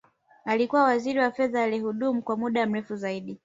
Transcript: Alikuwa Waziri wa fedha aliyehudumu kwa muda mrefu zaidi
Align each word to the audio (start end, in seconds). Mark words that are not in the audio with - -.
Alikuwa 0.45 0.83
Waziri 0.83 1.19
wa 1.19 1.31
fedha 1.31 1.63
aliyehudumu 1.63 2.21
kwa 2.21 2.37
muda 2.37 2.65
mrefu 2.65 2.95
zaidi 2.95 3.37